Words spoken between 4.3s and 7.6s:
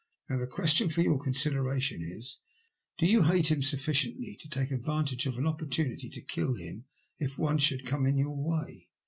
to take advantage of an opportunity to kill him if one